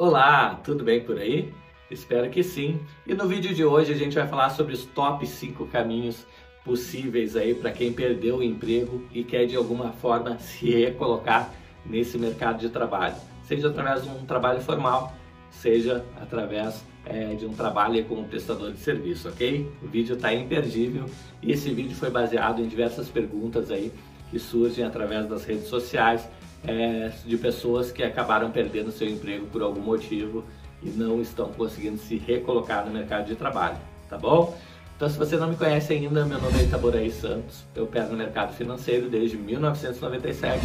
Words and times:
Olá, 0.00 0.54
tudo 0.62 0.84
bem 0.84 1.00
por 1.00 1.18
aí? 1.18 1.52
Espero 1.90 2.30
que 2.30 2.44
sim. 2.44 2.78
E 3.04 3.14
no 3.14 3.26
vídeo 3.26 3.52
de 3.52 3.64
hoje 3.64 3.92
a 3.92 3.96
gente 3.96 4.14
vai 4.14 4.28
falar 4.28 4.50
sobre 4.50 4.72
os 4.72 4.84
top 4.84 5.26
5 5.26 5.66
caminhos 5.66 6.24
possíveis 6.64 7.34
aí 7.34 7.52
para 7.52 7.72
quem 7.72 7.92
perdeu 7.92 8.36
o 8.36 8.42
emprego 8.44 9.02
e 9.12 9.24
quer 9.24 9.46
de 9.46 9.56
alguma 9.56 9.90
forma 9.90 10.38
se 10.38 10.70
recolocar 10.70 11.52
nesse 11.84 12.16
mercado 12.16 12.60
de 12.60 12.68
trabalho, 12.68 13.16
seja 13.42 13.66
através 13.66 14.04
de 14.04 14.08
um 14.08 14.24
trabalho 14.24 14.60
formal, 14.60 15.12
seja 15.50 16.04
através 16.22 16.84
é, 17.04 17.34
de 17.34 17.44
um 17.44 17.52
trabalho 17.52 18.04
como 18.04 18.22
prestador 18.22 18.70
de 18.70 18.78
serviço, 18.78 19.28
ok? 19.28 19.68
O 19.82 19.88
vídeo 19.88 20.14
está 20.14 20.32
imperdível 20.32 21.06
e 21.42 21.50
esse 21.50 21.74
vídeo 21.74 21.96
foi 21.96 22.08
baseado 22.08 22.62
em 22.62 22.68
diversas 22.68 23.08
perguntas 23.08 23.68
aí 23.68 23.92
que 24.30 24.38
surgem 24.38 24.84
através 24.84 25.26
das 25.26 25.44
redes 25.44 25.66
sociais 25.66 26.28
é, 26.66 27.10
de 27.24 27.36
pessoas 27.36 27.92
que 27.92 28.02
acabaram 28.02 28.50
perdendo 28.50 28.90
seu 28.90 29.08
emprego 29.08 29.46
por 29.46 29.62
algum 29.62 29.80
motivo 29.80 30.44
e 30.82 30.88
não 30.88 31.20
estão 31.20 31.52
conseguindo 31.52 31.98
se 31.98 32.16
recolocar 32.16 32.84
no 32.86 32.92
mercado 32.92 33.26
de 33.26 33.34
trabalho, 33.34 33.78
tá 34.08 34.16
bom? 34.16 34.56
Então, 34.96 35.08
se 35.08 35.16
você 35.16 35.36
não 35.36 35.48
me 35.48 35.56
conhece 35.56 35.92
ainda, 35.92 36.24
meu 36.24 36.40
nome 36.40 36.58
é 36.58 36.64
Itaboraí 36.64 37.10
Santos, 37.10 37.64
eu 37.74 37.84
opero 37.84 38.08
no 38.08 38.16
mercado 38.16 38.52
financeiro 38.52 39.08
desde 39.08 39.36
1997, 39.36 40.60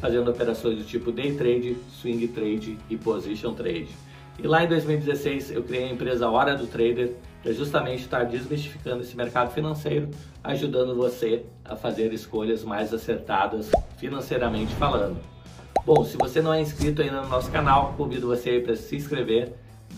fazendo 0.00 0.30
operações 0.30 0.76
do 0.76 0.84
tipo 0.84 1.10
day 1.10 1.34
trade, 1.34 1.76
swing 1.90 2.28
trade 2.28 2.78
e 2.90 2.96
position 2.96 3.54
trade. 3.54 3.88
E 4.42 4.46
lá 4.46 4.64
em 4.64 4.68
2016 4.68 5.50
eu 5.50 5.62
criei 5.62 5.84
a 5.84 5.92
empresa 5.92 6.28
Hora 6.30 6.56
do 6.56 6.66
Trader 6.66 7.12
para 7.42 7.52
justamente 7.52 8.00
estar 8.00 8.24
desmistificando 8.24 9.02
esse 9.02 9.14
mercado 9.14 9.52
financeiro, 9.52 10.08
ajudando 10.42 10.94
você 10.94 11.44
a 11.62 11.76
fazer 11.76 12.10
escolhas 12.12 12.64
mais 12.64 12.92
acertadas 12.94 13.70
financeiramente 13.98 14.74
falando. 14.76 15.18
Bom, 15.84 16.04
se 16.04 16.16
você 16.16 16.40
não 16.40 16.54
é 16.54 16.60
inscrito 16.60 17.02
ainda 17.02 17.20
no 17.20 17.28
nosso 17.28 17.50
canal, 17.50 17.94
convido 17.98 18.26
você 18.26 18.60
para 18.60 18.74
se 18.76 18.96
inscrever, 18.96 19.52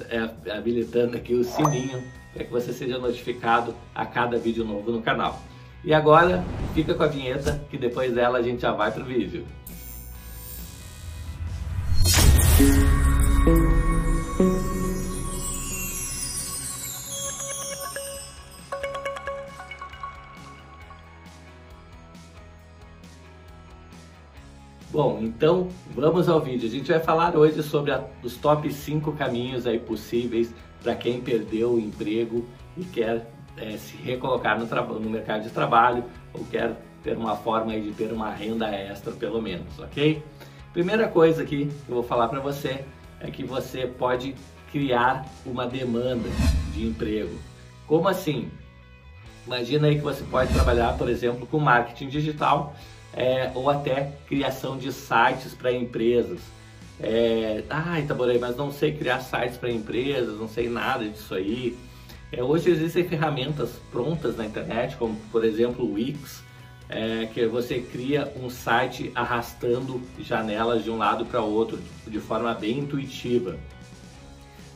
é, 0.09 0.51
habilitando 0.53 1.17
aqui 1.17 1.35
o 1.35 1.45
sininho 1.45 2.03
para 2.33 2.45
que 2.45 2.51
você 2.51 2.73
seja 2.73 2.99
notificado 2.99 3.75
a 3.95 4.05
cada 4.05 4.39
vídeo 4.39 4.65
novo 4.65 4.91
no 4.91 5.03
canal. 5.03 5.41
E 5.84 5.95
agora, 5.95 6.45
fica 6.75 6.95
com 6.95 7.03
a 7.03 7.09
vinheta 7.09 7.61
que 7.71 7.77
depois 7.77 8.12
dela 8.12 8.39
a 8.39 8.43
gente 8.43 8.62
já 8.62 8.73
vai 8.73 8.91
para 8.91 9.03
o 9.03 9.06
vídeo. 9.06 9.45
Então 25.43 25.67
vamos 25.93 26.29
ao 26.29 26.41
vídeo. 26.41 26.69
A 26.69 26.71
gente 26.71 26.89
vai 26.89 27.01
falar 27.01 27.37
hoje 27.37 27.65
sobre 27.65 27.91
a, 27.91 28.05
os 28.23 28.37
top 28.37 28.73
5 28.73 29.11
caminhos 29.15 29.67
aí 29.67 29.77
possíveis 29.77 30.55
para 30.81 30.95
quem 30.95 31.21
perdeu 31.21 31.73
o 31.73 31.81
emprego 31.81 32.47
e 32.77 32.84
quer 32.84 33.29
é, 33.57 33.77
se 33.77 33.97
recolocar 33.97 34.57
no, 34.57 35.01
no, 35.01 35.11
mercado 35.11 35.43
de 35.43 35.51
trabalho 35.51 36.05
ou 36.33 36.45
quer 36.45 36.77
ter 37.03 37.17
uma 37.17 37.34
forma 37.34 37.73
de 37.73 37.91
ter 37.91 38.12
uma 38.12 38.31
renda 38.31 38.69
extra 38.69 39.11
pelo 39.11 39.43
menos, 39.43 39.81
ok? 39.81 40.23
Primeira 40.73 41.09
coisa 41.09 41.43
aqui 41.43 41.67
que 41.67 41.91
eu 41.91 41.97
vou 41.97 42.05
falar 42.05 42.29
para 42.29 42.39
você 42.39 42.84
é 43.19 43.29
que 43.29 43.43
você 43.43 43.84
pode 43.84 44.37
criar 44.71 45.27
uma 45.45 45.67
demanda 45.67 46.29
de 46.73 46.87
emprego. 46.87 47.37
Como 47.89 48.06
assim? 48.06 48.49
Imagina 49.45 49.89
aí 49.89 49.97
que 49.97 50.03
você 50.03 50.23
pode 50.23 50.55
trabalhar, 50.55 50.97
por 50.97 51.09
exemplo, 51.09 51.49
com 51.49 51.59
marketing 51.59 52.06
digital 52.06 52.77
é, 53.15 53.51
ou 53.55 53.69
até 53.69 54.13
criação 54.27 54.77
de 54.77 54.93
sites 54.93 55.55
para 55.55 55.73
empresas. 55.73 56.41
É, 57.01 57.65
ah, 57.69 57.99
Itaborei, 57.99 58.39
mas 58.39 58.57
não 58.57 58.71
sei 58.71 58.93
criar 58.93 59.21
sites 59.21 59.57
para 59.57 59.71
empresas, 59.71 60.39
não 60.39 60.49
sei 60.49 60.69
nada 60.69 61.09
disso 61.09 61.35
aí. 61.35 61.77
É, 62.31 62.43
hoje 62.43 62.71
existem 62.71 63.07
ferramentas 63.07 63.71
prontas 63.91 64.37
na 64.37 64.47
internet, 64.47 64.97
como 64.97 65.17
por 65.31 65.45
exemplo 65.45 65.85
o 65.85 65.95
Wix, 65.95 66.43
é, 66.89 67.27
que 67.27 67.47
você 67.47 67.81
cria 67.81 68.33
um 68.41 68.49
site 68.49 69.11
arrastando 69.15 70.01
janelas 70.21 70.84
de 70.84 70.91
um 70.91 70.97
lado 70.97 71.27
para 71.27 71.43
o 71.43 71.53
outro 71.53 71.78
de 72.06 72.21
forma 72.21 72.55
bem 72.55 72.78
intuitiva, 72.78 73.59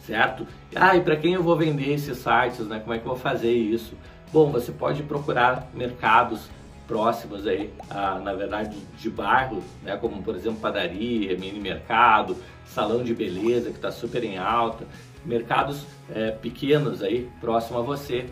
certo? 0.06 0.46
Ah, 0.74 0.96
e 0.96 1.00
para 1.00 1.16
quem 1.16 1.34
eu 1.34 1.42
vou 1.42 1.56
vender 1.56 1.92
esses 1.92 2.18
sites, 2.18 2.66
né? 2.66 2.80
Como 2.80 2.92
é 2.92 2.98
que 2.98 3.04
eu 3.04 3.10
vou 3.10 3.18
fazer 3.18 3.52
isso? 3.52 3.94
Bom, 4.32 4.50
você 4.50 4.72
pode 4.72 5.02
procurar 5.02 5.70
mercados 5.74 6.48
próximos 6.86 7.46
aí, 7.46 7.72
a, 7.90 8.18
na 8.18 8.32
verdade, 8.32 8.76
de 8.98 9.10
bairro, 9.10 9.62
né, 9.82 9.96
como 9.96 10.22
por 10.22 10.34
exemplo 10.34 10.60
padaria, 10.60 11.36
mini 11.36 11.60
mercado, 11.60 12.36
salão 12.64 13.02
de 13.02 13.14
beleza 13.14 13.70
que 13.70 13.76
está 13.76 13.90
super 13.90 14.22
em 14.22 14.38
alta, 14.38 14.86
mercados 15.24 15.84
é, 16.14 16.30
pequenos 16.30 17.02
aí 17.02 17.28
próximo 17.40 17.78
a 17.78 17.82
você, 17.82 18.26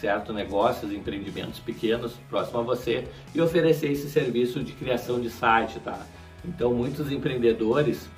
certo? 0.00 0.32
Negócios, 0.32 0.92
empreendimentos 0.92 1.60
pequenos 1.60 2.14
próximo 2.28 2.60
a 2.60 2.62
você 2.62 3.06
e 3.34 3.40
oferecer 3.40 3.92
esse 3.92 4.08
serviço 4.08 4.62
de 4.62 4.72
criação 4.72 5.20
de 5.20 5.28
site, 5.28 5.78
tá? 5.80 6.06
Então 6.44 6.72
muitos 6.72 7.12
empreendedores, 7.12 8.08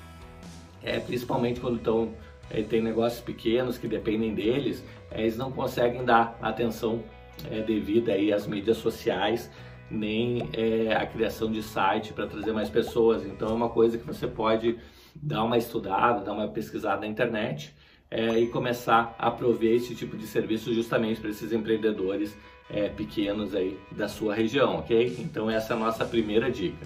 é, 0.81 0.99
principalmente 0.99 1.59
quando 1.59 1.77
estão 1.77 2.13
é, 2.49 2.61
tem 2.61 2.81
negócios 2.81 3.21
pequenos 3.21 3.77
que 3.77 3.87
dependem 3.87 4.33
deles, 4.33 4.83
é, 5.09 5.21
eles 5.21 5.37
não 5.37 5.51
conseguem 5.51 6.03
dar 6.03 6.37
atenção 6.41 7.03
é, 7.49 7.61
devida 7.61 8.11
aí 8.11 8.31
às 8.31 8.45
mídias 8.45 8.77
sociais 8.77 9.49
nem 9.91 10.49
é, 10.53 10.93
a 10.95 11.05
criação 11.05 11.51
de 11.51 11.61
site 11.61 12.13
para 12.13 12.27
trazer 12.27 12.51
mais 12.51 12.69
pessoas. 12.69 13.25
Então 13.25 13.49
é 13.49 13.53
uma 13.53 13.69
coisa 13.69 13.97
que 13.97 14.05
você 14.05 14.27
pode 14.27 14.77
dar 15.15 15.43
uma 15.43 15.57
estudada, 15.57 16.23
dar 16.23 16.33
uma 16.33 16.47
pesquisada 16.47 17.01
na 17.01 17.07
internet 17.07 17.75
é, 18.09 18.39
e 18.39 18.47
começar 18.47 19.15
a 19.19 19.29
prover 19.29 19.75
esse 19.75 19.93
tipo 19.95 20.17
de 20.17 20.25
serviço 20.25 20.73
justamente 20.73 21.19
para 21.19 21.29
esses 21.29 21.51
empreendedores 21.51 22.35
é, 22.69 22.87
pequenos 22.89 23.53
aí 23.53 23.77
da 23.91 24.07
sua 24.07 24.33
região, 24.33 24.77
ok? 24.77 25.17
Então 25.19 25.49
essa 25.49 25.73
é 25.73 25.75
a 25.75 25.79
nossa 25.79 26.05
primeira 26.05 26.49
dica. 26.49 26.85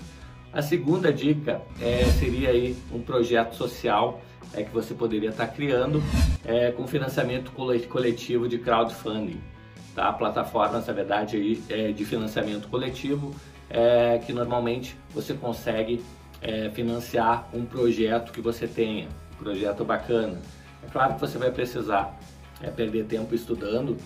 A 0.51 0.61
segunda 0.61 1.11
dica 1.11 1.61
é, 1.81 2.05
seria 2.05 2.49
aí 2.49 2.75
um 2.91 3.01
projeto 3.01 3.55
social 3.55 4.21
é, 4.53 4.63
que 4.63 4.71
você 4.71 4.93
poderia 4.93 5.29
estar 5.29 5.47
tá 5.47 5.53
criando 5.53 6.01
é, 6.45 6.71
com 6.71 6.87
financiamento 6.87 7.51
coletivo 7.51 8.47
de 8.47 8.57
crowdfunding 8.57 9.39
tá? 9.95 10.11
plataformas, 10.13 10.85
na 10.85 10.93
verdade, 10.93 11.37
aí, 11.37 11.63
é, 11.69 11.91
de 11.91 12.05
financiamento 12.05 12.67
coletivo, 12.67 13.33
é, 13.69 14.19
que 14.19 14.33
normalmente 14.33 14.95
você 15.13 15.33
consegue 15.33 16.03
é, 16.41 16.69
financiar 16.69 17.47
um 17.53 17.65
projeto 17.65 18.31
que 18.31 18.41
você 18.41 18.67
tenha, 18.67 19.07
um 19.39 19.43
projeto 19.43 19.83
bacana. 19.83 20.39
É 20.83 20.91
claro 20.91 21.15
que 21.15 21.21
você 21.21 21.37
vai 21.37 21.49
precisar 21.49 22.15
é, 22.61 22.69
perder 22.69 23.05
tempo 23.05 23.33
estudando, 23.33 23.97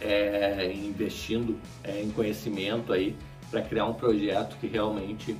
é, 0.00 0.72
investindo 0.72 1.58
é, 1.82 2.00
em 2.00 2.10
conhecimento 2.10 2.92
aí 2.92 3.14
para 3.50 3.60
criar 3.62 3.86
um 3.86 3.94
projeto 3.94 4.56
que 4.58 4.66
realmente 4.66 5.36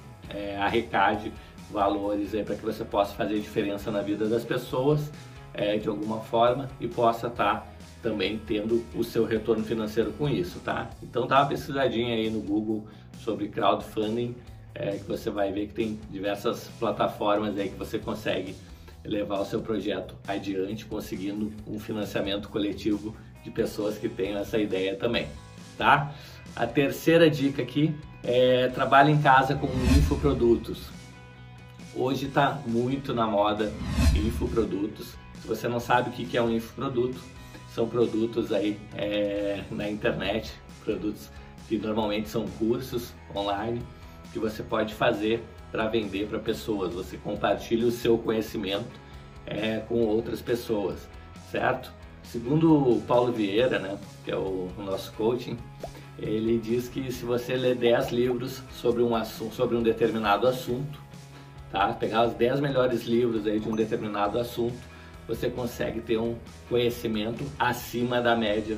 arrecade 0.58 1.30
valores 1.70 2.30
para 2.46 2.56
que 2.56 2.64
você 2.64 2.82
possa 2.82 3.14
fazer 3.14 3.38
diferença 3.40 3.90
na 3.90 4.00
vida 4.00 4.26
das 4.26 4.42
pessoas 4.42 5.12
de 5.80 5.86
alguma 5.86 6.20
forma 6.20 6.68
e 6.80 6.88
possa 6.88 7.26
estar 7.26 7.60
tá 7.60 7.66
também 8.04 8.38
tendo 8.46 8.84
o 8.94 9.02
seu 9.02 9.24
retorno 9.24 9.64
financeiro 9.64 10.12
com 10.12 10.28
isso, 10.28 10.60
tá? 10.60 10.90
Então 11.02 11.26
dá 11.26 11.40
uma 11.40 11.46
pesquisadinha 11.46 12.14
aí 12.14 12.28
no 12.28 12.40
Google 12.40 12.86
sobre 13.24 13.48
crowdfunding, 13.48 14.36
é, 14.74 14.98
que 14.98 15.04
você 15.04 15.30
vai 15.30 15.50
ver 15.50 15.68
que 15.68 15.72
tem 15.72 15.98
diversas 16.10 16.68
plataformas 16.78 17.56
aí 17.58 17.70
que 17.70 17.78
você 17.78 17.98
consegue 17.98 18.54
levar 19.02 19.40
o 19.40 19.44
seu 19.46 19.62
projeto 19.62 20.14
adiante, 20.28 20.84
conseguindo 20.84 21.50
um 21.66 21.78
financiamento 21.78 22.50
coletivo 22.50 23.16
de 23.42 23.50
pessoas 23.50 23.96
que 23.96 24.08
tenham 24.08 24.38
essa 24.38 24.58
ideia 24.58 24.94
também, 24.96 25.26
tá? 25.78 26.14
A 26.54 26.66
terceira 26.66 27.30
dica 27.30 27.62
aqui 27.62 27.94
é 28.22 28.68
trabalhe 28.68 29.12
em 29.12 29.20
casa 29.20 29.54
com 29.54 29.66
infoprodutos. 29.96 30.90
Hoje 31.96 32.26
está 32.26 32.60
muito 32.66 33.14
na 33.14 33.26
moda 33.26 33.72
infoprodutos. 34.14 35.14
Se 35.40 35.48
você 35.48 35.68
não 35.68 35.80
sabe 35.80 36.10
o 36.10 36.12
que 36.12 36.36
é 36.36 36.42
um 36.42 36.50
infoproduto, 36.50 37.18
são 37.74 37.88
produtos 37.88 38.52
aí 38.52 38.78
é, 38.94 39.64
na 39.70 39.90
internet, 39.90 40.54
produtos 40.84 41.28
que 41.68 41.76
normalmente 41.76 42.28
são 42.28 42.46
cursos 42.46 43.12
online 43.34 43.82
que 44.32 44.38
você 44.38 44.62
pode 44.62 44.94
fazer 44.94 45.42
para 45.72 45.88
vender 45.88 46.28
para 46.28 46.38
pessoas. 46.38 46.94
Você 46.94 47.16
compartilha 47.16 47.86
o 47.86 47.90
seu 47.90 48.16
conhecimento 48.16 48.86
é, 49.44 49.78
com 49.88 49.96
outras 50.06 50.40
pessoas, 50.40 51.08
certo? 51.50 51.92
Segundo 52.22 52.96
o 52.96 53.00
Paulo 53.02 53.32
Vieira, 53.32 53.80
né, 53.80 53.98
que 54.24 54.30
é 54.30 54.36
o, 54.36 54.68
o 54.78 54.82
nosso 54.82 55.12
coaching, 55.14 55.58
ele 56.16 56.58
diz 56.58 56.88
que 56.88 57.10
se 57.10 57.24
você 57.24 57.56
ler 57.56 57.74
10 57.74 58.12
livros 58.12 58.62
sobre 58.72 59.02
um, 59.02 59.16
assunto, 59.16 59.52
sobre 59.52 59.76
um 59.76 59.82
determinado 59.82 60.46
assunto, 60.46 61.00
tá? 61.72 61.92
pegar 61.92 62.28
os 62.28 62.34
10 62.34 62.60
melhores 62.60 63.02
livros 63.02 63.46
aí 63.48 63.58
de 63.58 63.68
um 63.68 63.74
determinado 63.74 64.38
assunto, 64.38 64.76
você 65.26 65.48
consegue 65.48 66.00
ter 66.00 66.18
um 66.18 66.36
conhecimento 66.68 67.44
acima 67.58 68.20
da 68.20 68.36
média 68.36 68.76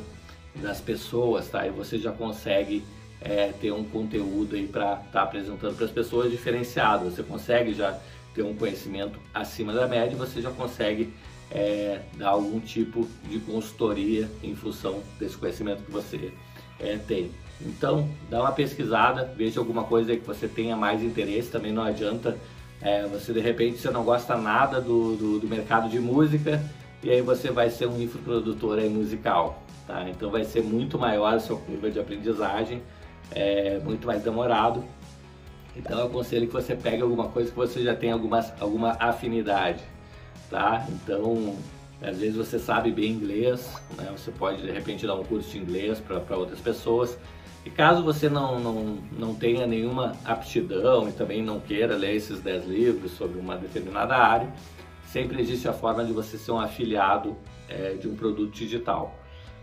das 0.54 0.81
pessoas, 0.81 1.48
tá? 1.48 1.66
E 1.66 1.70
você 1.70 1.98
já 1.98 2.12
consegue 2.12 2.84
é, 3.20 3.52
ter 3.60 3.72
um 3.72 3.84
conteúdo 3.84 4.56
aí 4.56 4.66
para 4.66 4.94
estar 4.94 5.10
tá 5.12 5.22
apresentando 5.22 5.76
para 5.76 5.84
as 5.84 5.90
pessoas 5.90 6.31
diferenciado. 6.31 7.10
Você 7.10 7.22
consegue 7.22 7.75
já 7.75 7.98
ter 8.34 8.43
um 8.43 8.54
conhecimento 8.54 9.19
acima 9.34 9.72
da 9.72 9.87
média, 9.87 10.16
você 10.16 10.40
já 10.40 10.50
consegue 10.50 11.12
é, 11.50 12.00
dar 12.16 12.31
algum 12.31 12.60
tipo 12.60 13.08
de 13.28 13.38
consultoria 13.40 14.28
em 14.43 14.54
função 14.54 15.02
desse 15.19 15.37
conhecimento 15.37 15.82
que 15.82 15.90
você 15.90 16.32
é, 16.78 16.96
tem. 16.98 17.31
Então, 17.60 18.08
dá 18.28 18.40
uma 18.40 18.52
pesquisada, 18.52 19.32
veja 19.37 19.58
alguma 19.58 19.84
coisa 19.84 20.14
que 20.14 20.26
você 20.26 20.46
tenha 20.46 20.76
mais 20.76 21.02
interesse, 21.02 21.50
também 21.50 21.72
não 21.72 21.82
adianta 21.82 22.37
é, 22.81 23.06
você 23.06 23.32
de 23.32 23.40
repente 23.40 23.78
você 23.78 23.90
não 23.90 24.05
gosta 24.05 24.37
nada 24.37 24.81
do, 24.81 25.17
do, 25.17 25.38
do, 25.40 25.49
mercado 25.49 25.88
de 25.88 25.99
música 25.99 26.62
e 27.02 27.11
aí 27.11 27.20
você 27.20 27.50
vai 27.50 27.70
ser 27.70 27.87
um 27.87 28.00
infoprodutor 28.00 28.78
aí 28.78 28.88
musical, 28.88 29.62
tá? 29.87 30.08
Então 30.08 30.31
vai 30.31 30.44
ser 30.44 30.62
muito 30.62 30.99
maior 30.99 31.37
o 31.37 31.40
seu 31.40 31.56
curva 31.58 31.90
de 31.90 31.99
aprendizagem, 31.99 32.82
é, 33.32 33.78
muito 33.78 34.06
mais 34.06 34.23
demorado. 34.23 34.84
Então 35.75 35.99
eu 35.99 36.06
aconselho 36.06 36.46
que 36.46 36.52
você 36.52 36.75
pegue 36.75 37.02
alguma 37.02 37.28
coisa 37.28 37.50
que 37.50 37.56
você 37.56 37.82
já 37.82 37.94
tem 37.94 38.11
algumas, 38.11 38.52
alguma 38.61 38.93
afinidade, 38.99 39.82
tá? 40.50 40.87
Então 40.88 41.56
às 42.02 42.19
vezes 42.19 42.37
você 42.37 42.58
sabe 42.58 42.90
bem 42.90 43.12
inglês, 43.12 43.72
né? 43.96 44.12
você 44.14 44.31
pode 44.31 44.62
de 44.62 44.70
repente 44.70 45.06
dar 45.06 45.14
um 45.14 45.25
curso 45.25 45.50
de 45.50 45.58
inglês 45.58 45.99
para 46.00 46.37
outras 46.37 46.61
pessoas. 46.61 47.17
E 47.66 47.70
caso 47.70 48.04
você 48.04 48.28
não, 48.28 48.60
não, 48.60 48.98
não 49.18 49.34
tenha 49.34 49.66
nenhuma 49.66 50.12
aptidão 50.24 51.08
e 51.08 51.12
também 51.12 51.42
não 51.42 51.58
queira 51.58 51.96
ler 51.96 52.14
esses 52.14 52.40
10 52.40 52.64
livros 52.66 53.10
sobre 53.10 53.40
uma 53.40 53.56
determinada 53.56 54.16
área, 54.16 54.48
sempre 55.06 55.42
existe 55.42 55.66
a 55.66 55.72
forma 55.72 56.04
de 56.04 56.12
você 56.12 56.38
ser 56.38 56.52
um 56.52 56.60
afiliado 56.60 57.36
é, 57.68 57.94
de 57.94 58.06
um 58.06 58.14
produto 58.14 58.52
digital. 58.52 59.18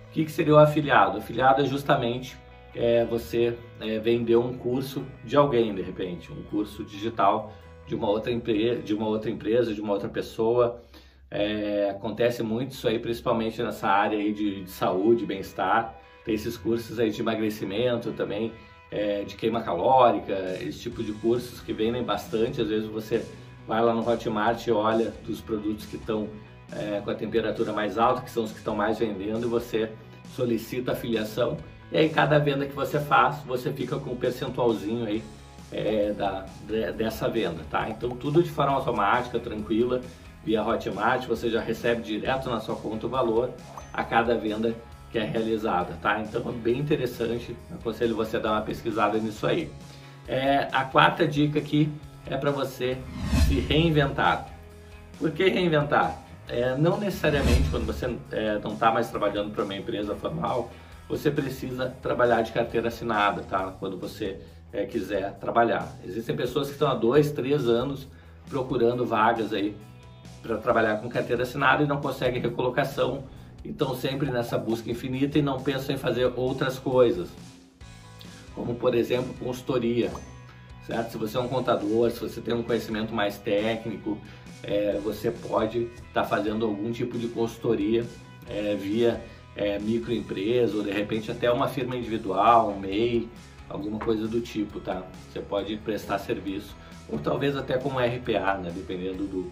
O 0.09 0.11
que, 0.11 0.25
que 0.25 0.31
seria 0.33 0.53
o 0.53 0.57
afiliado? 0.57 1.15
O 1.15 1.19
afiliado 1.19 1.61
é 1.61 1.65
justamente 1.65 2.38
é, 2.75 3.05
você 3.05 3.57
é, 3.79 3.97
vender 4.00 4.35
um 4.35 4.57
curso 4.57 5.06
de 5.23 5.38
alguém, 5.38 5.73
de 5.73 5.81
repente, 5.81 6.29
um 6.29 6.44
curso 6.44 6.83
digital 6.83 7.53
de 7.88 7.95
uma 7.95 8.09
outra, 8.09 8.33
empre 8.33 8.81
de 8.81 8.94
uma 8.94 9.07
outra 9.07 9.31
empresa, 9.31 9.73
de 9.73 9.79
uma 9.79 9.94
outra 9.94 10.09
pessoa. 10.09 10.83
É, 11.31 11.91
acontece 11.91 12.44
muito 12.44 12.71
isso 12.71 12.85
aí, 12.85 12.99
principalmente 12.99 13.63
nessa 13.63 13.88
área 13.88 14.19
aí 14.19 14.33
de, 14.33 14.65
de 14.65 14.69
saúde, 14.69 15.25
bem-estar. 15.25 16.03
Tem 16.25 16.35
esses 16.35 16.57
cursos 16.57 16.99
aí 16.99 17.09
de 17.09 17.21
emagrecimento 17.21 18.11
também, 18.11 18.53
é, 18.89 19.23
de 19.23 19.35
queima 19.35 19.61
calórica, 19.61 20.33
esse 20.61 20.79
tipo 20.79 21.03
de 21.03 21.11
cursos 21.13 21.59
que 21.59 21.73
vendem 21.73 22.03
bastante. 22.03 22.61
Às 22.61 22.67
vezes 22.67 22.89
você 22.89 23.25
vai 23.67 23.81
lá 23.81 23.93
no 23.93 24.07
Hotmart 24.07 24.65
e 24.67 24.71
olha 24.71 25.13
dos 25.25 25.41
produtos 25.41 25.85
que 25.85 25.95
estão 25.95 26.29
é, 26.71 27.01
com 27.01 27.09
a 27.09 27.15
temperatura 27.15 27.73
mais 27.73 27.97
alta, 27.97 28.21
que 28.21 28.31
são 28.31 28.43
os 28.43 28.51
que 28.51 28.57
estão 28.57 28.75
mais 28.75 28.99
vendendo, 28.99 29.45
e 29.45 29.49
você 29.49 29.91
solicita 30.35 30.93
a 30.93 30.95
filiação. 30.95 31.57
E 31.91 31.97
aí 31.97 32.09
cada 32.09 32.39
venda 32.39 32.65
que 32.65 32.73
você 32.73 32.99
faz, 32.99 33.37
você 33.45 33.71
fica 33.71 33.97
com 33.97 34.11
um 34.11 34.15
percentualzinho 34.15 35.05
aí 35.05 35.23
é, 35.71 36.11
da, 36.13 36.45
de, 36.67 36.91
dessa 36.93 37.27
venda, 37.27 37.61
tá? 37.69 37.89
Então 37.89 38.11
tudo 38.11 38.41
de 38.41 38.49
forma 38.49 38.73
automática, 38.73 39.39
tranquila, 39.39 40.01
via 40.43 40.63
Hotmart, 40.63 41.25
você 41.27 41.49
já 41.49 41.61
recebe 41.61 42.01
direto 42.01 42.49
na 42.49 42.59
sua 42.59 42.75
conta 42.75 43.07
o 43.07 43.09
valor 43.09 43.51
a 43.93 44.03
cada 44.03 44.35
venda 44.35 44.75
que 45.13 45.19
é 45.19 45.25
realizada, 45.25 45.94
tá? 46.01 46.19
Então 46.19 46.42
é 46.50 46.51
bem 46.51 46.80
interessante, 46.80 47.56
aconselho 47.71 48.15
você 48.15 48.38
a 48.38 48.39
dar 48.39 48.51
uma 48.54 48.62
pesquisada 48.63 49.19
nisso 49.19 49.45
aí. 49.45 49.71
É, 50.27 50.68
a 50.71 50.86
quarta 50.86 51.27
dica 51.27 51.60
aqui 51.60 51.88
é 52.25 52.36
para 52.36 52.50
você 52.50 52.98
se 53.48 53.60
reinventar. 53.60 54.48
Por 55.19 55.30
que 55.30 55.48
reinventar? 55.48 56.18
É, 56.50 56.75
não 56.75 57.00
necessariamente 57.00 57.69
quando 57.69 57.86
você 57.86 58.18
é, 58.31 58.57
não 58.57 58.74
está 58.74 58.92
mais 58.92 59.12
trabalhando 59.12 59.54
para 59.54 59.63
uma 59.63 59.75
empresa 59.75 60.15
formal, 60.15 60.71
você 61.07 61.30
precisa 61.30 61.94
trabalhar 62.01 62.42
de 62.42 62.51
carteira 62.51 62.88
assinada, 62.88 63.44
tá? 63.44 63.71
Quando 63.80 64.00
você 64.00 64.39
é, 64.71 64.83
quiser 64.86 65.33
trabalhar. 65.33 65.95
Existem 66.04 66.36
pessoas 66.36 66.69
que 66.69 66.74
estão 66.74 66.88
há 66.88 66.95
dois, 66.95 67.31
três 67.31 67.68
anos 67.68 68.07
procurando 68.50 69.06
vagas 69.06 69.54
aí 69.54 69.77
para 70.42 70.57
trabalhar 70.57 70.98
com 70.98 71.07
carteira 71.07 71.44
assinada 71.44 71.83
e 71.83 71.86
não 71.86 72.01
conseguem 72.01 72.42
recolocação 72.42 73.25
estão 73.63 73.95
sempre 73.95 74.30
nessa 74.30 74.57
busca 74.57 74.89
infinita 74.89 75.38
e 75.39 75.42
não 75.42 75.62
pensam 75.62 75.95
em 75.95 75.98
fazer 75.98 76.31
outras 76.36 76.77
coisas, 76.77 77.30
como 78.54 78.75
por 78.75 78.94
exemplo 78.94 79.33
consultoria, 79.36 80.12
certo? 80.86 81.12
Se 81.12 81.18
você 81.18 81.38
é 81.38 81.39
um 81.39 81.48
contador, 81.48 82.12
se 82.12 82.19
você 82.19 82.42
tem 82.42 82.54
um 82.54 82.63
conhecimento 82.63 83.13
mais 83.13 83.38
técnico, 83.38 84.18
é, 84.62 85.00
você 85.04 85.31
pode 85.31 85.83
estar 86.07 86.21
tá 86.21 86.24
fazendo 86.24 86.65
algum 86.65 86.92
tipo 86.92 87.18
de 87.18 87.27
consultoria 87.27 88.06
é, 88.50 88.75
via 88.75 89.24
é, 89.56 89.80
microempresa 89.80 90.77
ou 90.77 90.83
de 90.83 90.92
repente 90.92 91.31
até 91.31 91.51
uma 91.51 91.68
firma 91.68 91.95
individual, 91.95 92.69
um 92.69 92.80
MEI, 92.80 93.30
alguma 93.69 94.00
coisa 94.00 94.27
do 94.27 94.42
tipo, 94.42 94.80
tá? 94.80 95.04
Você 95.31 95.39
pode 95.39 95.77
prestar 95.77 96.19
serviço 96.19 96.75
ou 97.09 97.19
talvez 97.19 97.56
até 97.56 97.77
como 97.77 98.00
RPA, 98.00 98.57
né? 98.57 98.71
Dependendo 98.74 99.25
do, 99.25 99.51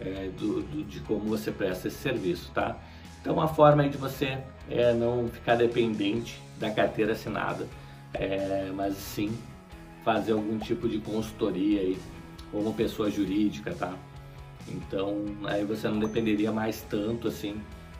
é, 0.00 0.30
do, 0.38 0.62
do, 0.62 0.84
de 0.84 1.00
como 1.00 1.20
você 1.20 1.50
presta 1.50 1.88
esse 1.88 1.98
serviço, 1.98 2.50
tá? 2.52 2.76
Então, 3.24 3.32
uma 3.32 3.48
forma 3.48 3.88
de 3.88 3.96
você 3.96 4.36
é, 4.68 4.92
não 4.92 5.28
ficar 5.28 5.54
dependente 5.54 6.38
da 6.58 6.70
carteira 6.70 7.12
assinada, 7.12 7.66
é, 8.12 8.70
mas 8.76 8.96
sim 8.96 9.32
fazer 10.04 10.32
algum 10.32 10.58
tipo 10.58 10.86
de 10.86 10.98
consultoria 10.98 11.80
aí, 11.80 11.98
como 12.52 12.74
pessoa 12.74 13.10
jurídica, 13.10 13.74
tá? 13.74 13.94
Então, 14.68 15.24
aí 15.44 15.64
você 15.64 15.88
não 15.88 16.00
dependeria 16.00 16.52
mais 16.52 16.82
tanto 16.82 17.28
assim 17.28 17.56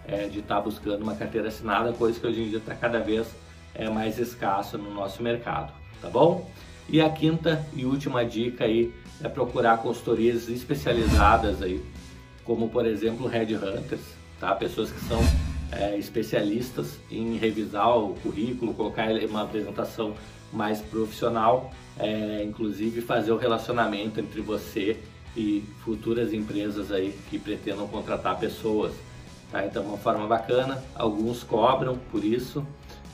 é, 0.07 0.27
de 0.27 0.41
estar 0.41 0.57
tá 0.57 0.61
buscando 0.61 1.01
uma 1.01 1.15
carteira 1.15 1.49
assinada, 1.49 1.95
coisa 1.95 2.21
que 2.21 2.27
hoje 2.27 2.43
em 2.43 2.51
dia 2.51 2.59
está 2.59 2.75
cada 2.75 3.01
vez 3.01 3.27
é, 3.75 3.89
mais 3.89 4.19
escasso 4.19 4.77
no 4.77 4.93
nosso 4.93 5.23
mercado, 5.23 5.73
tá 6.03 6.11
bom? 6.11 6.51
E 6.87 7.01
a 7.01 7.09
quinta 7.09 7.65
e 7.73 7.87
última 7.87 8.27
dica 8.27 8.67
aí 8.67 8.93
é 9.23 9.29
procurar 9.31 9.79
consultorias 9.79 10.51
especializadas 10.51 11.63
aí, 11.63 11.83
como 12.45 12.69
por 12.69 12.85
exemplo 12.85 13.27
Headhunters, 13.27 14.23
tá? 14.45 14.55
Pessoas 14.55 14.91
que 14.91 15.01
são 15.07 15.21
é, 15.73 15.97
especialistas 15.97 16.99
em 17.11 17.39
revisar 17.39 17.97
o 17.97 18.15
currículo, 18.17 18.75
colocar 18.75 19.09
uma 19.29 19.43
apresentação 19.43 20.15
mais 20.53 20.83
profissional, 20.83 21.73
é, 21.99 22.45
inclusive 22.45 23.01
fazer 23.01 23.33
o 23.33 23.39
relacionamento 23.39 24.21
entre 24.21 24.43
você 24.43 25.01
e 25.35 25.65
futuras 25.83 26.33
empresas 26.35 26.93
aí 26.93 27.19
que 27.31 27.39
pretendam 27.39 27.89
contratar 27.89 28.39
pessoas. 28.39 28.93
Tá? 29.51 29.65
Então, 29.65 29.83
uma 29.83 29.97
forma 29.97 30.27
bacana. 30.27 30.83
Alguns 30.95 31.43
cobram 31.43 31.99
por 32.13 32.23
isso, 32.23 32.65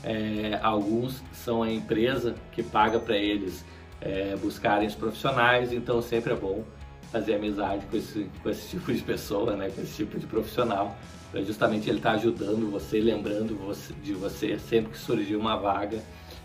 é, 0.03 0.59
alguns 0.61 1.23
são 1.31 1.63
a 1.63 1.71
empresa 1.71 2.35
que 2.51 2.61
paga 2.61 2.99
para 2.99 3.15
eles 3.15 3.63
é, 4.01 4.35
buscarem 4.35 4.85
os 4.85 4.95
profissionais. 4.95 5.71
Então, 5.71 6.01
sempre 6.01 6.33
é 6.33 6.35
bom 6.35 6.63
fazer 7.11 7.35
amizade 7.35 7.85
com 7.87 7.97
esse, 7.97 8.29
com 8.41 8.49
esse 8.49 8.69
tipo 8.69 8.93
de 8.93 9.01
pessoa, 9.01 9.55
né? 9.55 9.69
com 9.69 9.81
esse 9.81 9.95
tipo 9.95 10.17
de 10.17 10.25
profissional, 10.25 10.95
para 11.31 11.41
justamente 11.41 11.89
ele 11.89 11.97
estar 11.97 12.11
tá 12.11 12.15
ajudando 12.15 12.71
você, 12.71 12.99
lembrando 12.99 13.55
você, 13.57 13.93
de 14.01 14.13
você 14.13 14.57
sempre 14.57 14.91
que 14.91 14.97
surgir 14.97 15.35
uma 15.35 15.57
vaga 15.57 16.01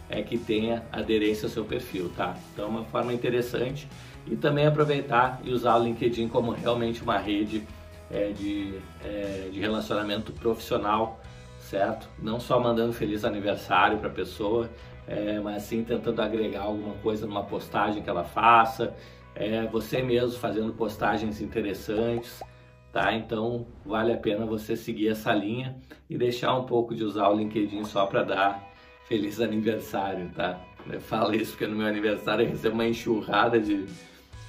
é 0.09 0.23
que 0.23 0.39
tenha 0.39 0.85
aderência 0.93 1.47
ao 1.47 1.51
seu 1.51 1.65
perfil, 1.65 2.11
tá? 2.17 2.37
Então 2.53 2.67
é 2.67 2.69
uma 2.69 2.85
forma 2.85 3.13
interessante 3.13 3.89
e 4.27 4.37
também 4.37 4.67
aproveitar 4.67 5.41
e 5.45 5.53
usar 5.53 5.77
o 5.77 5.83
LinkedIn 5.83 6.29
como 6.29 6.53
realmente 6.53 7.03
uma 7.03 7.19
rede 7.19 7.67
é, 8.11 8.31
de, 8.31 8.79
é, 9.05 9.49
de 9.53 9.59
relacionamento 9.59 10.33
profissional, 10.33 11.21
certo? 11.59 12.09
Não 12.21 12.39
só 12.39 12.61
mandando 12.61 12.93
feliz 12.93 13.25
aniversário 13.25 13.99
para 13.99 14.09
a 14.09 14.13
pessoa, 14.13 14.71
é, 15.07 15.41
mas 15.41 15.65
sim 15.65 15.83
tentando 15.83 16.21
agregar 16.21 16.63
alguma 16.63 16.95
coisa 16.95 17.27
numa 17.27 17.43
postagem 17.43 18.03
que 18.03 18.11
ela 18.11 18.25
faça, 18.25 18.95
é, 19.37 19.67
você 19.67 20.03
mesmo 20.03 20.39
fazendo 20.39 20.73
postagens 20.73 21.41
interessantes, 21.43 22.43
tá? 22.91 23.13
Então 23.13 23.67
vale 23.85 24.13
a 24.13 24.17
pena 24.17 24.47
você 24.47 24.75
seguir 24.75 25.09
essa 25.09 25.33
linha 25.33 25.77
e 26.09 26.17
deixar 26.17 26.57
um 26.59 26.65
pouco 26.65 26.95
de 26.95 27.05
usar 27.05 27.29
o 27.29 27.37
LinkedIn 27.37 27.85
só 27.85 28.07
para 28.07 28.23
dar 28.23 28.73
feliz 29.07 29.41
aniversário, 29.41 30.31
tá? 30.35 30.59
Eu 30.91 31.01
falo 31.01 31.35
isso 31.35 31.53
porque 31.53 31.67
no 31.67 31.77
meu 31.77 31.87
aniversário 31.87 32.47
eu 32.47 32.51
recebo 32.51 32.75
uma 32.75 32.87
enxurrada 32.87 33.61
de, 33.61 33.85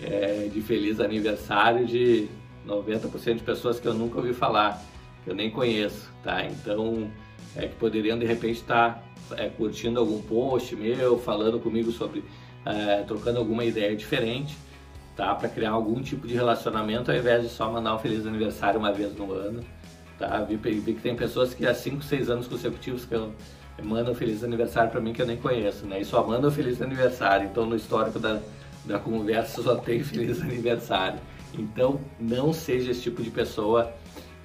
é, 0.01 0.49
de 0.51 0.61
feliz 0.61 1.01
aniversário 1.01 1.85
de 1.85 2.29
90% 2.65 3.35
de 3.35 3.43
pessoas 3.43 3.79
que 3.79 3.87
eu 3.87 3.93
nunca 3.93 4.17
ouvi 4.17 4.33
falar, 4.33 4.81
que 5.23 5.29
eu 5.29 5.35
nem 5.35 5.51
conheço, 5.51 6.09
tá? 6.23 6.45
Então 6.45 7.11
é 7.57 7.67
que 7.67 7.75
poderiam 7.75 8.17
de 8.17 8.25
repente 8.25 8.61
estar 8.61 9.03
tá, 9.27 9.35
é, 9.43 9.49
curtindo 9.49 9.99
algum 9.99 10.21
post 10.21 10.73
meu, 10.77 11.19
falando 11.19 11.59
comigo 11.59 11.91
sobre, 11.91 12.23
é, 12.65 13.03
trocando 13.03 13.39
alguma 13.39 13.65
ideia 13.65 13.93
diferente 13.93 14.55
tá? 15.17 15.33
Para 15.33 15.49
criar 15.49 15.71
algum 15.71 15.99
tipo 16.01 16.27
de 16.27 16.35
relacionamento 16.35 17.11
ao 17.11 17.17
invés 17.17 17.41
de 17.41 17.49
só 17.49 17.69
mandar 17.71 17.95
um 17.95 17.99
feliz 17.99 18.25
aniversário 18.25 18.79
uma 18.79 18.93
vez 18.93 19.13
no 19.17 19.33
ano, 19.33 19.65
tá? 20.19 20.39
Vi, 20.41 20.55
vi 20.55 20.93
que 20.93 21.01
tem 21.01 21.15
pessoas 21.15 21.55
que 21.55 21.65
há 21.65 21.73
5, 21.73 22.03
6 22.03 22.29
anos 22.29 22.47
consecutivos 22.47 23.03
que 23.03 23.15
eu, 23.15 23.33
mandam 23.83 24.13
um 24.13 24.15
feliz 24.15 24.43
aniversário 24.43 24.91
para 24.91 25.01
mim 25.01 25.13
que 25.13 25.21
eu 25.21 25.25
nem 25.25 25.35
conheço, 25.35 25.87
né? 25.87 25.99
E 25.99 26.05
só 26.05 26.25
mandam 26.25 26.49
um 26.49 26.53
feliz 26.53 26.81
aniversário. 26.81 27.47
Então 27.47 27.65
no 27.65 27.75
histórico 27.75 28.19
da, 28.19 28.39
da 28.85 28.99
conversa 28.99 29.61
só 29.63 29.75
tem 29.75 30.01
feliz 30.05 30.39
aniversário. 30.39 31.19
Então 31.53 31.99
não 32.19 32.53
seja 32.53 32.91
esse 32.91 33.01
tipo 33.01 33.23
de 33.23 33.31
pessoa, 33.31 33.91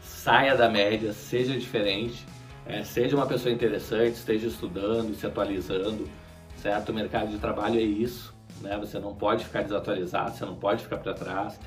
saia 0.01 0.57
da 0.57 0.71
média, 0.71 1.13
seja 1.13 1.59
diferente, 1.59 2.27
é, 2.65 2.83
seja 2.83 3.15
uma 3.15 3.27
pessoa 3.27 3.53
interessante, 3.53 4.15
esteja 4.15 4.49
estudando, 4.49 5.15
se 5.15 5.27
atualizando, 5.27 6.09
certo? 6.57 6.89
O 6.89 6.95
mercado 6.95 7.31
de 7.31 7.39
trabalho 7.39 7.79
é 7.79 7.83
isso 7.83 8.33
né? 8.63 8.79
Você 8.79 8.99
não 8.99 9.15
pode 9.15 9.45
ficar 9.45 9.63
desatualizado, 9.63 10.37
você 10.37 10.45
não 10.45 10.55
pode 10.55 10.83
ficar 10.83 10.99
para 10.99 11.13
trás. 11.13 11.59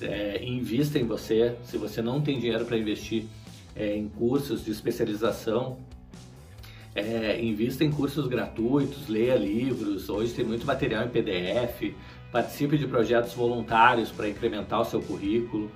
é, 0.00 0.44
invista 0.44 0.98
em 0.98 1.04
você. 1.04 1.56
Se 1.64 1.76
você 1.76 2.02
não 2.02 2.20
tem 2.20 2.38
dinheiro 2.38 2.64
para 2.64 2.76
investir 2.76 3.24
é, 3.74 3.96
em 3.96 4.08
cursos 4.08 4.64
de 4.64 4.70
especialização, 4.70 5.78
é, 6.94 7.40
invista 7.42 7.84
em 7.84 7.90
cursos 7.90 8.26
gratuitos, 8.26 9.08
leia 9.08 9.36
livros. 9.36 10.08
Hoje 10.08 10.34
tem 10.34 10.44
muito 10.44 10.66
material 10.66 11.04
em 11.04 11.08
PDF. 11.08 11.94
Participe 12.32 12.76
de 12.76 12.86
projetos 12.86 13.32
voluntários 13.34 14.10
para 14.10 14.28
incrementar 14.28 14.80
o 14.80 14.84
seu 14.84 15.00
currículo, 15.00 15.70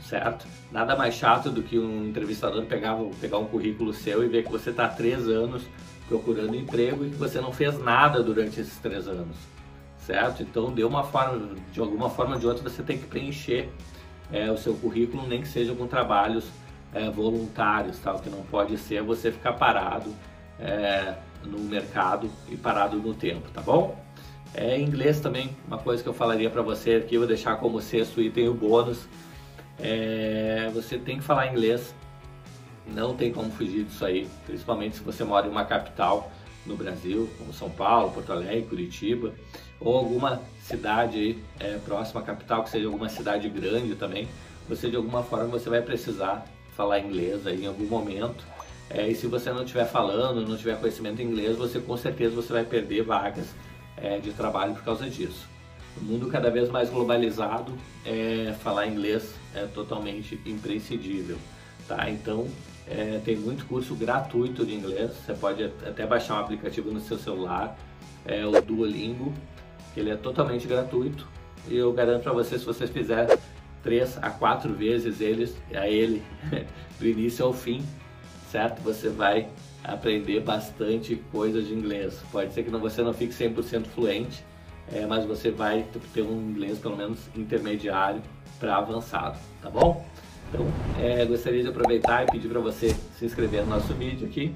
certo? 0.00 0.46
Nada 0.72 0.96
mais 0.96 1.14
chato 1.14 1.50
do 1.50 1.62
que 1.62 1.78
um 1.78 2.08
entrevistador 2.08 2.64
pegar, 2.64 2.96
pegar 3.20 3.38
um 3.38 3.46
currículo 3.46 3.92
seu 3.92 4.24
e 4.24 4.28
ver 4.28 4.44
que 4.44 4.50
você 4.50 4.70
está 4.70 4.86
há 4.86 4.88
três 4.88 5.28
anos 5.28 5.62
procurando 6.08 6.54
emprego 6.54 7.04
e 7.04 7.10
que 7.10 7.16
você 7.16 7.40
não 7.40 7.52
fez 7.52 7.78
nada 7.78 8.22
durante 8.22 8.60
esses 8.60 8.78
três 8.78 9.06
anos, 9.06 9.36
certo? 10.06 10.42
Então, 10.42 10.72
de 10.72 10.84
uma 10.84 11.02
forma, 11.04 11.56
de 11.72 11.80
alguma 11.80 12.10
forma 12.10 12.34
ou 12.34 12.40
de 12.40 12.46
outra, 12.46 12.62
você 12.62 12.82
tem 12.82 12.98
que 12.98 13.06
preencher 13.06 13.70
é, 14.32 14.50
o 14.50 14.56
seu 14.56 14.74
currículo, 14.74 15.26
nem 15.26 15.40
que 15.40 15.48
seja 15.48 15.74
com 15.74 15.86
trabalhos 15.86 16.46
é, 16.92 17.08
voluntários, 17.10 17.98
tal. 17.98 18.16
O 18.16 18.20
que 18.20 18.30
não 18.30 18.42
pode 18.42 18.76
ser 18.78 19.02
você 19.02 19.32
ficar 19.32 19.54
parado 19.54 20.14
é, 20.60 21.14
no 21.44 21.58
mercado 21.60 22.30
e 22.48 22.56
parado 22.56 22.96
no 22.96 23.14
tempo, 23.14 23.50
tá 23.50 23.60
bom? 23.60 23.98
É, 24.54 24.78
inglês 24.78 25.18
também, 25.20 25.56
uma 25.66 25.78
coisa 25.78 26.02
que 26.02 26.08
eu 26.08 26.14
falaria 26.14 26.48
para 26.48 26.62
você 26.62 26.94
aqui, 26.94 27.18
vou 27.18 27.26
deixar 27.26 27.56
como 27.56 27.80
sexto 27.80 28.20
item 28.20 28.48
o 28.48 28.54
bônus. 28.54 29.08
É, 29.78 30.70
você 30.72 30.96
tem 30.96 31.18
que 31.18 31.24
falar 31.24 31.48
inglês, 31.48 31.92
não 32.86 33.16
tem 33.16 33.32
como 33.32 33.50
fugir 33.50 33.84
disso 33.84 34.04
aí, 34.04 34.28
principalmente 34.46 34.96
se 34.96 35.02
você 35.02 35.24
mora 35.24 35.46
em 35.46 35.50
uma 35.50 35.64
capital 35.64 36.30
no 36.66 36.76
Brasil, 36.76 37.28
como 37.38 37.52
São 37.52 37.70
Paulo, 37.70 38.12
Porto 38.12 38.32
Alegre, 38.32 38.62
Curitiba, 38.62 39.32
ou 39.80 39.96
alguma 39.96 40.40
cidade 40.62 41.18
aí, 41.18 41.38
é, 41.60 41.78
próxima 41.78 42.20
à 42.20 42.24
capital, 42.24 42.64
que 42.64 42.70
seja 42.70 42.86
alguma 42.86 43.08
cidade 43.08 43.48
grande 43.48 43.94
também, 43.94 44.28
você 44.68 44.88
de 44.88 44.96
alguma 44.96 45.22
forma 45.22 45.46
você 45.46 45.68
vai 45.68 45.82
precisar 45.82 46.46
falar 46.76 47.00
inglês 47.00 47.46
aí 47.46 47.64
em 47.64 47.66
algum 47.66 47.84
momento. 47.84 48.44
É, 48.90 49.08
e 49.08 49.14
se 49.14 49.26
você 49.26 49.50
não 49.50 49.62
estiver 49.62 49.86
falando, 49.86 50.46
não 50.46 50.56
tiver 50.56 50.78
conhecimento 50.78 51.20
em 51.20 51.26
inglês, 51.26 51.56
você 51.56 51.80
com 51.80 51.96
certeza 51.96 52.34
você 52.34 52.52
vai 52.52 52.64
perder 52.64 53.02
vagas 53.02 53.46
é, 53.96 54.18
de 54.18 54.32
trabalho 54.32 54.74
por 54.74 54.82
causa 54.82 55.08
disso. 55.08 55.48
No 55.96 56.12
mundo 56.12 56.28
cada 56.28 56.50
vez 56.50 56.68
mais 56.70 56.90
globalizado, 56.90 57.72
é, 58.04 58.54
falar 58.62 58.86
inglês 58.86 59.34
é 59.54 59.66
totalmente 59.66 60.40
imprescindível. 60.44 61.38
Tá? 61.86 62.10
Então, 62.10 62.48
é, 62.88 63.20
tem 63.24 63.36
muito 63.36 63.64
curso 63.66 63.94
gratuito 63.94 64.64
de 64.64 64.74
inglês. 64.74 65.12
Você 65.24 65.34
pode 65.34 65.64
até 65.64 66.06
baixar 66.06 66.34
um 66.34 66.40
aplicativo 66.40 66.90
no 66.90 67.00
seu 67.00 67.18
celular, 67.18 67.76
é 68.24 68.44
o 68.44 68.60
Duolingo, 68.60 69.32
que 69.92 70.00
ele 70.00 70.10
é 70.10 70.16
totalmente 70.16 70.66
gratuito. 70.66 71.26
E 71.68 71.76
eu 71.76 71.92
garanto 71.92 72.22
para 72.22 72.32
você, 72.32 72.58
se 72.58 72.64
você 72.64 72.86
fizer 72.86 73.38
três 73.82 74.18
a 74.20 74.30
quatro 74.30 74.72
vezes 74.72 75.20
eles, 75.20 75.56
a 75.74 75.88
ele, 75.88 76.22
do 76.98 77.06
início 77.06 77.44
ao 77.44 77.52
fim, 77.52 77.84
certo? 78.50 78.80
Você 78.82 79.08
vai 79.08 79.48
aprender 79.82 80.40
bastante 80.40 81.16
coisas 81.30 81.66
de 81.66 81.74
inglês. 81.74 82.22
Pode 82.32 82.52
ser 82.52 82.64
que 82.64 82.70
não, 82.70 82.80
você 82.80 83.02
não 83.02 83.12
fique 83.12 83.32
100% 83.32 83.86
fluente, 83.86 84.44
é, 84.92 85.06
mas 85.06 85.24
você 85.24 85.50
vai 85.50 85.86
ter 86.12 86.22
um 86.22 86.50
inglês 86.50 86.78
pelo 86.78 86.96
menos 86.96 87.18
intermediário 87.34 88.22
para 88.58 88.76
avançado, 88.76 89.38
tá 89.60 89.68
bom? 89.68 90.06
Então, 90.54 90.66
é, 91.00 91.24
gostaria 91.24 91.62
de 91.62 91.68
aproveitar 91.68 92.22
e 92.22 92.30
pedir 92.30 92.48
para 92.48 92.60
você 92.60 92.90
se 92.90 93.24
inscrever 93.24 93.64
no 93.64 93.70
nosso 93.70 93.92
vídeo 93.92 94.28
aqui, 94.28 94.54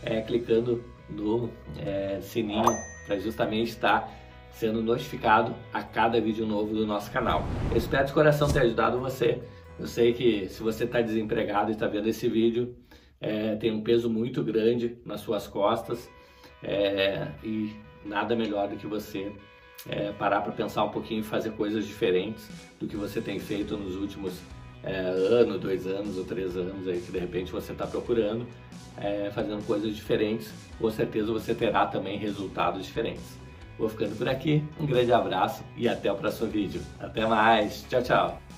é, 0.00 0.20
clicando 0.20 0.84
no 1.08 1.50
é, 1.76 2.20
sininho 2.20 2.70
para 3.04 3.18
justamente 3.18 3.70
estar 3.70 4.08
sendo 4.52 4.80
notificado 4.80 5.52
a 5.72 5.82
cada 5.82 6.20
vídeo 6.20 6.46
novo 6.46 6.72
do 6.72 6.86
nosso 6.86 7.10
canal. 7.10 7.42
Eu 7.68 7.78
espero 7.78 8.06
de 8.06 8.12
coração 8.12 8.48
ter 8.48 8.60
ajudado 8.60 9.00
você. 9.00 9.42
Eu 9.76 9.88
sei 9.88 10.12
que 10.12 10.48
se 10.48 10.62
você 10.62 10.84
está 10.84 11.00
desempregado 11.00 11.70
e 11.70 11.72
está 11.72 11.88
vendo 11.88 12.06
esse 12.06 12.28
vídeo, 12.28 12.76
é, 13.20 13.56
tem 13.56 13.72
um 13.72 13.82
peso 13.82 14.08
muito 14.08 14.44
grande 14.44 14.98
nas 15.04 15.20
suas 15.20 15.48
costas 15.48 16.08
é, 16.62 17.26
e 17.42 17.74
nada 18.04 18.36
melhor 18.36 18.68
do 18.68 18.76
que 18.76 18.86
você 18.86 19.32
é, 19.88 20.12
parar 20.12 20.42
para 20.42 20.52
pensar 20.52 20.84
um 20.84 20.90
pouquinho 20.90 21.20
e 21.20 21.24
fazer 21.24 21.50
coisas 21.54 21.84
diferentes 21.84 22.48
do 22.78 22.86
que 22.86 22.96
você 22.96 23.20
tem 23.20 23.40
feito 23.40 23.76
nos 23.76 23.96
últimos 23.96 24.40
é, 24.82 24.98
ano, 24.98 25.58
dois 25.58 25.86
anos 25.86 26.16
ou 26.16 26.24
três 26.24 26.56
anos 26.56 26.88
aí 26.88 27.00
que 27.00 27.12
de 27.12 27.18
repente 27.18 27.52
você 27.52 27.72
está 27.72 27.86
procurando, 27.86 28.46
é, 28.96 29.30
fazendo 29.34 29.64
coisas 29.66 29.94
diferentes, 29.94 30.52
com 30.78 30.90
certeza 30.90 31.32
você 31.32 31.54
terá 31.54 31.86
também 31.86 32.18
resultados 32.18 32.84
diferentes. 32.84 33.38
Vou 33.78 33.88
ficando 33.88 34.16
por 34.16 34.28
aqui, 34.28 34.62
um 34.78 34.86
grande 34.86 35.12
abraço 35.12 35.64
e 35.76 35.88
até 35.88 36.12
o 36.12 36.16
próximo 36.16 36.50
vídeo. 36.50 36.82
Até 36.98 37.26
mais, 37.26 37.84
tchau, 37.88 38.02
tchau! 38.02 38.49